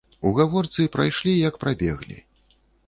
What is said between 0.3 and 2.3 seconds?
гаворцы прайшлі, як прабеглі.